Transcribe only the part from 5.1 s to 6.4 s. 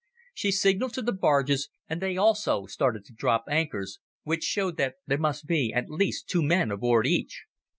must be at least